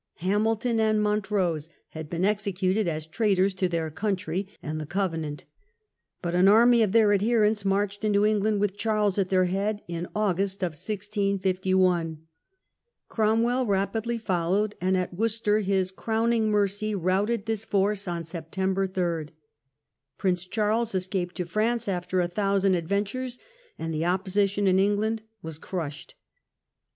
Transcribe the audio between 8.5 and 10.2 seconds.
with Charles at their head in